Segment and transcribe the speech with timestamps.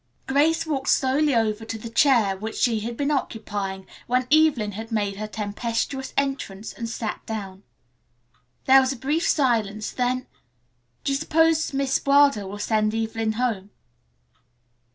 [0.25, 4.91] Grace walked slowly over to the chair which she had been occupying when Evelyn had
[4.91, 7.61] made her tempestuous entrance, and sat down.
[8.65, 10.25] There was a brief silence, then,
[11.03, 13.69] "Do you suppose Miss Wilder will send Evelyn home?"